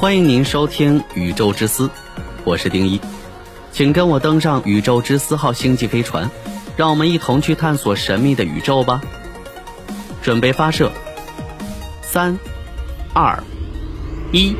[0.00, 1.88] 欢迎您收听《宇宙之思》，
[2.44, 3.00] 我是丁一，
[3.72, 6.30] 请跟我登上宇宙之思号星际飞船，
[6.76, 9.02] 让我们一同去探索神秘的宇宙吧。
[10.22, 10.92] 准备发射，
[12.00, 12.38] 三、
[13.12, 13.42] 二、
[14.30, 14.54] 一。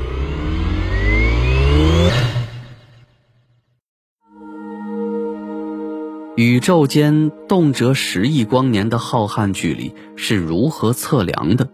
[6.34, 11.68] 宇宙间动辄十亿光年的浩瀚距离是如何测量的？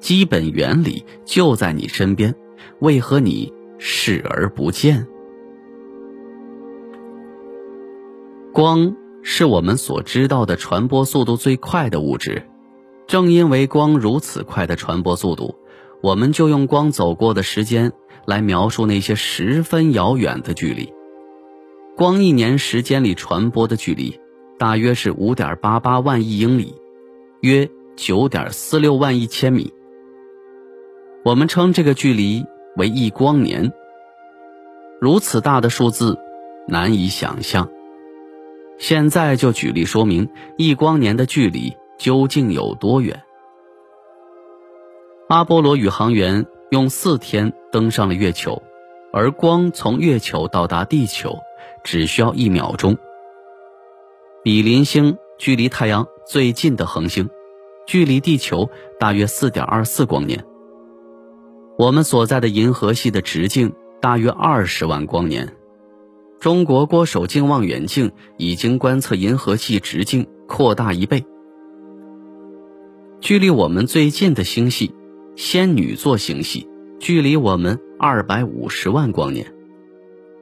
[0.00, 2.34] 基本原理就在你身边。
[2.80, 5.06] 为何你视而不见？
[8.52, 12.44] 光是我们所知道的传播速度最快的物质，
[13.06, 15.56] 正因为光如此快的传播速度，
[16.02, 17.92] 我们就用光走过的时间
[18.26, 20.92] 来描述那些十分遥远的距离。
[21.96, 24.20] 光一年时间里传播的距离，
[24.56, 26.74] 大约是五点八八万亿英里，
[27.40, 29.72] 约九点四六万亿千米。
[31.24, 32.44] 我们称这个距离。
[32.76, 33.72] 为一光年，
[35.00, 36.18] 如此大的数字，
[36.66, 37.70] 难以想象。
[38.78, 43.22] 现在就举例说明一光年的距离究竟有多远。
[45.28, 48.62] 阿波罗宇航员用四天登上了月球，
[49.12, 51.38] 而光从月球到达地球
[51.84, 52.98] 只需要一秒钟。
[54.42, 57.30] 比邻星距离太阳最近的恒星，
[57.86, 60.44] 距离地球大约四点二四光年。
[61.76, 65.56] 我们所在的银河系的直径大约二十万光年，
[66.38, 71.24] 中国郭守敬望远镜已经观测银河系直径扩大一倍。
[73.20, 74.94] 距离我们最近的星系
[75.34, 76.68] 仙女座星系，
[77.00, 79.52] 距离我们二百五十万光年，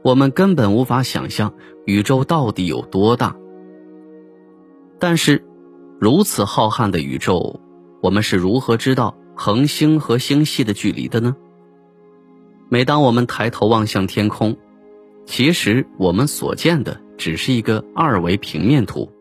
[0.02, 1.54] 我们根本无法想象
[1.86, 3.34] 宇宙到底有多大。
[4.98, 5.42] 但是，
[5.98, 7.58] 如此浩瀚的宇宙，
[8.02, 9.16] 我们是如何知道？
[9.34, 11.36] 恒星和星系的距离的呢？
[12.68, 14.56] 每当我们抬头望向天空，
[15.26, 19.12] 其实我们所见的只是一个二维平面图。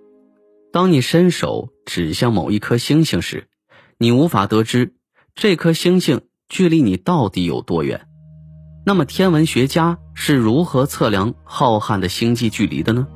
[0.72, 3.47] 当你伸手指向某一颗星星时，
[3.97, 4.94] 你无法得知
[5.35, 8.07] 这颗星星距离你到底有多远。
[8.85, 13.07] 那么，天文学家是如何测量浩瀚的星际距离的呢？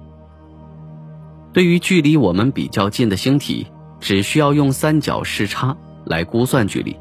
[1.53, 3.67] 对于距离我们比较近的星体，
[4.01, 5.77] 只需要用三角视差。
[6.05, 6.95] 来估算距离，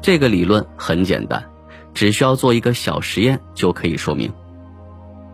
[0.00, 1.44] 这个理论很简单，
[1.94, 4.32] 只需要做一个小实验就可以说明。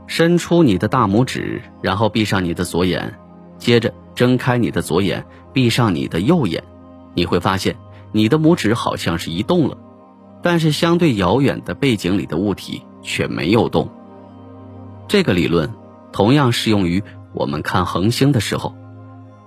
[0.06, 3.18] 伸出你的大拇指，然后闭上你的左眼，
[3.58, 6.64] 接着睁开你的左眼，闭上你的右眼，
[7.14, 7.76] 你会发现
[8.12, 9.76] 你的拇指好像是移动了，
[10.42, 13.90] 但是相对遥远的背景里的物体却没有动。
[15.08, 15.74] 这个理论
[16.12, 17.02] 同样适用于
[17.34, 18.74] 我们看恒星的时候，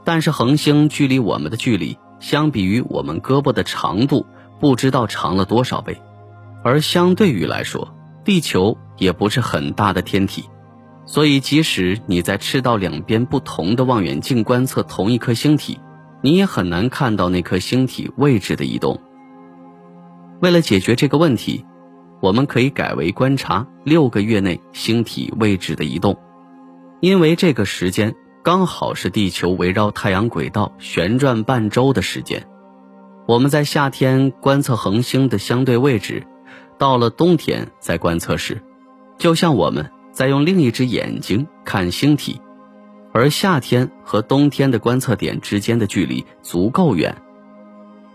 [0.03, 1.97] 但是恒星距离我们的距离。
[2.21, 4.25] 相比于我们胳膊的长度，
[4.59, 5.99] 不知道长了多少倍，
[6.63, 7.93] 而相对于来说，
[8.23, 10.45] 地球也不是很大的天体，
[11.05, 15.79] 所以即使你在赤道两边不同的望远镜观测同一颗星体，
[16.21, 19.01] 你也很难看到那颗星体位置的移动。
[20.39, 21.65] 为了解决这个问题，
[22.21, 26.17] 我们可以改为观察六个月内星体位置的移动，
[26.99, 28.15] 因为这个时间。
[28.43, 32.47] 刚好是地球围绕太阳轨道旋转半周的时间。
[33.27, 36.25] 我们在夏天观测恒星的相对位置，
[36.79, 38.59] 到了冬天再观测时，
[39.19, 42.41] 就像我们在用另一只眼睛看星体。
[43.13, 47.21] 而夏天和冬天的观测点之间的距离足够远，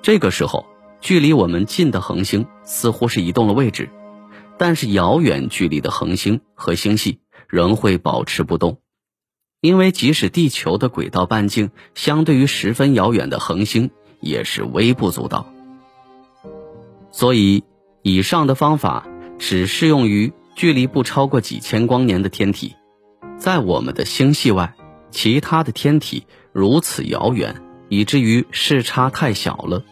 [0.03, 0.67] 这个时候
[1.01, 3.91] 距离我们近的恒星似乎是移动了位置，
[4.59, 8.81] 但是遥远距离的恒星和星系仍会保持不动。
[9.67, 13.91] 因为即使地球的轨道半径相对于十分遥远的恒星
[14.21, 15.53] 也是微不足道，
[17.11, 17.65] 所以
[18.03, 19.09] 以上的方法
[19.41, 22.77] 只适用于距离不超过几千光年的天体。
[23.39, 24.77] 在我们的星系外，
[25.11, 29.83] 其他的天体如此遥远，以至于视差太小了，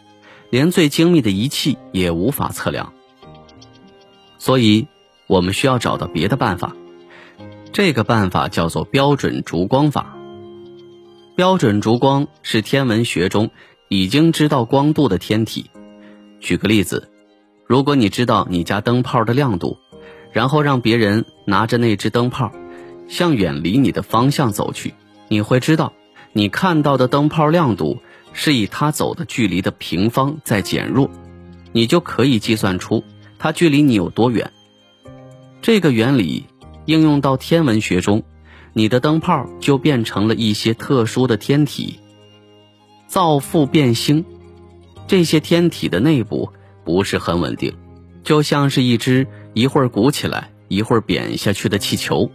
[0.49, 2.93] 连最精密的仪器也无法测量。
[4.37, 4.87] 所以，
[5.27, 6.73] 我们需要找到别的办法。
[7.75, 10.15] 这个办法叫做标准烛光法。
[11.35, 13.51] 标准烛光是天文学中
[13.89, 15.69] 已经知道光度的天体。
[16.39, 17.09] 举个例子，
[17.67, 19.77] 如果你知道你家灯泡的亮度，
[20.31, 22.49] 然后让别人拿着那只灯泡
[23.09, 24.93] 向远离你的方向走去，
[25.27, 25.91] 你会知道
[26.31, 27.97] 你看到的灯泡亮度
[28.31, 31.09] 是以它走的距离的平方在减弱，
[31.73, 33.03] 你就可以计算出
[33.37, 34.49] 它距离你有多远。
[35.61, 36.45] 这个原理。
[36.85, 38.23] 应用到天文学中，
[38.73, 41.99] 你的灯泡就变成了一些特殊的天体。
[43.07, 44.25] 造父变星，
[45.07, 46.51] 这些天体的内部
[46.83, 47.73] 不是很稳定，
[48.23, 52.31] 就像是一只一会儿鼓起来、一会儿扁下去的气球，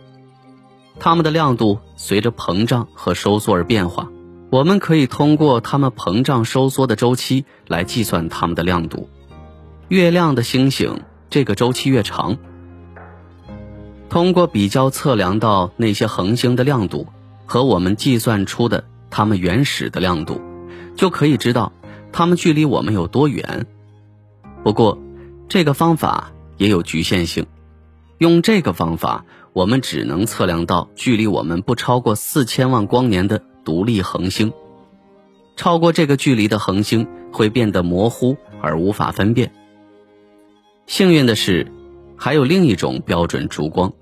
[0.98, 4.08] 它们的亮度随着膨胀和收缩而变化。
[4.50, 9.08] 我们可以通过它们膨胀收缩的周期来计算它们的亮度。
[9.88, 12.38] 越亮的星星，这个周期越长。
[14.10, 17.06] 通过比较测量到那些恒星的亮度
[17.46, 20.40] 和我们计算出的它们原始的亮度，
[20.96, 21.72] 就可以知道
[22.12, 23.66] 它们距离我们有多远。
[24.64, 24.98] 不过，
[25.48, 27.46] 这个方法也有局限性。
[28.18, 34.52] 用这个方法，我们只能测量到距离我们不超过四千万光年的独立恒星。
[35.56, 39.52] 超过这个距离的恒星会变得模糊而无法分辨。
[40.88, 41.70] 幸运的是，
[42.16, 43.92] 还有另一种标准烛光。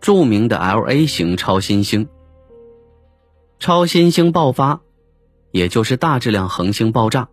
[0.00, 2.08] 著名的 L-A 型超新星，
[3.58, 4.80] 超新星爆发，
[5.50, 7.28] 也就是大质量恒星爆炸，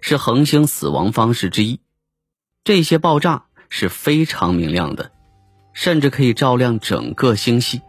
[0.00, 1.80] 是恒星死亡方式之一。
[2.64, 5.12] 这些爆炸是非常明亮的，
[5.72, 7.80] 甚至可以照亮整个星系。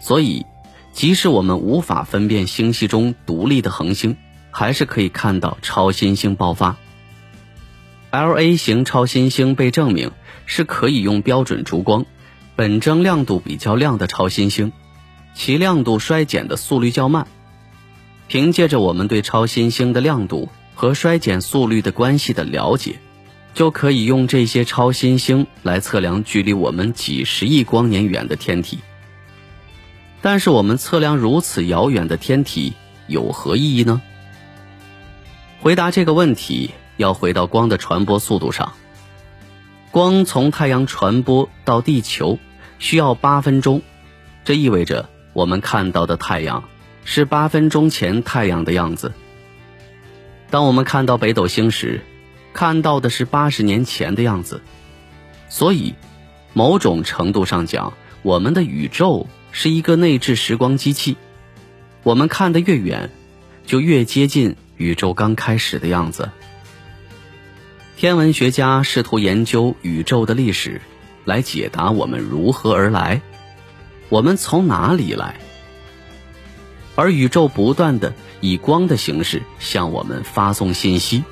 [0.00, 0.44] 所以，
[0.92, 4.16] 即使我们无法分辨星系中独立的恒星，
[4.50, 6.76] 还是可以看到超新星爆发。
[8.10, 10.12] L-A 型超新星被证明
[10.44, 12.04] 是可以用标准烛光。
[12.56, 14.72] 本征亮度比较亮的超新星，
[15.34, 17.26] 其亮度衰减的速率较慢。
[18.28, 23.00] 凭借着我们对超新星的亮度和衰减速率的关系的了解，
[23.54, 28.78] 就可以用这些超新星来测量距离我们几十亿光年远的天体。
[30.22, 32.72] 但是，我们测量如此遥远的天体
[33.08, 34.00] 有何意义呢？
[35.60, 38.72] 回答这个问题，要回到光的传播速度上。
[39.94, 42.40] 光从太阳传播到地球
[42.80, 43.80] 需要八分钟，
[44.44, 46.64] 这意味着我们看到的太阳
[47.04, 49.12] 是八分钟前太阳的样子。
[50.50, 52.00] 当我们看到北斗星时，
[52.52, 54.62] 看到的是八十年前的样子。
[55.48, 55.94] 所以，
[56.54, 57.92] 某种程度上讲，
[58.22, 61.16] 我们的宇宙是一个内置时光机器。
[62.02, 63.10] 我们看得越远，
[63.64, 66.32] 就越接近宇宙刚开始的样子。
[67.96, 70.80] 天文学家试图研究宇宙的历史，
[71.24, 73.22] 来解答我们如何而来，
[74.08, 75.36] 我们从哪里来。
[76.96, 81.22] 而宇宙不断的以光的形式向我们发送信息，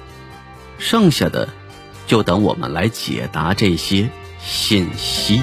[0.78, 1.48] 剩下的
[2.06, 4.08] 就等我们来解答这些
[4.40, 5.42] 信息。